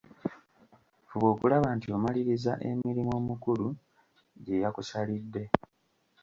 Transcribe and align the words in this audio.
Fuba 1.09 1.27
okulaba 1.33 1.67
nti 1.77 1.87
omaliririza 1.95 2.53
emirimu 2.69 3.11
omukulu 3.19 3.67
gye 4.45 4.55
yakusalidde. 4.63 5.43